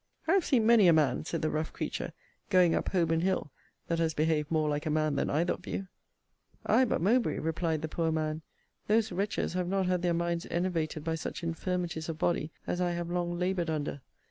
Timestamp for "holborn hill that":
2.89-3.99